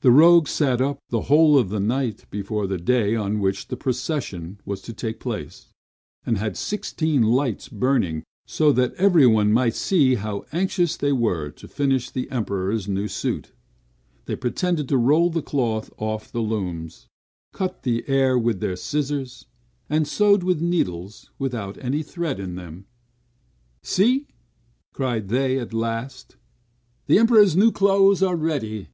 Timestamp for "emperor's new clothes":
27.18-28.22